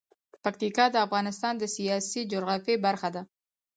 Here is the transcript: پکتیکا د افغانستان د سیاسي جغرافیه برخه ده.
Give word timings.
پکتیکا 0.43 0.85
د 0.91 0.95
افغانستان 1.05 1.53
د 1.57 1.63
سیاسي 1.75 2.21
جغرافیه 2.31 2.77
برخه 2.85 3.09
ده. 3.15 3.21